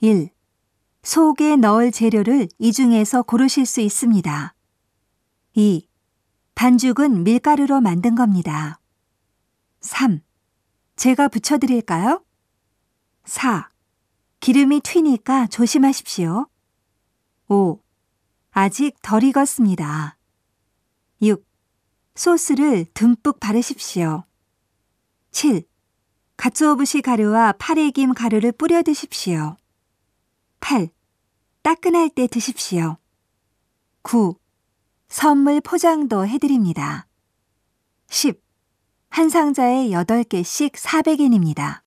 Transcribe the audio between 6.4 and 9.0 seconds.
반죽은 밀가루로 만든 겁니다.